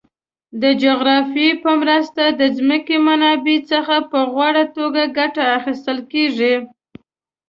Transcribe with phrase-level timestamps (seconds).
[0.61, 6.53] د جغرافیه په مرسته د ځمکې منابعو څخه په غوره توګه ګټه اخیستل کیږي.